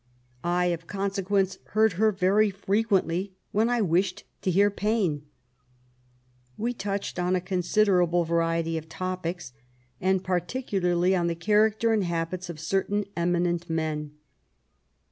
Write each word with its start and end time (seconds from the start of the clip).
I, 0.43 0.65
of 0.73 0.87
con 0.87 1.11
sequence, 1.11 1.59
heard 1.75 1.93
her 1.93 2.11
very 2.11 2.49
frequently 2.49 3.35
when 3.51 3.69
I 3.69 3.81
wished 3.81 4.23
to 4.41 4.49
hear 4.49 4.71
Paine. 4.71 5.27
We 6.57 6.73
touched 6.73 7.19
on 7.19 7.35
a 7.35 7.39
considerable 7.39 8.23
variety 8.25 8.79
of 8.79 8.89
topics, 8.89 9.53
and 10.01 10.23
particularly 10.23 11.15
on 11.15 11.27
the 11.27 11.35
character 11.35 11.93
and 11.93 12.03
habits 12.03 12.49
of 12.49 12.59
certain 12.59 13.05
eminent 13.15 13.69
men. 13.69 14.13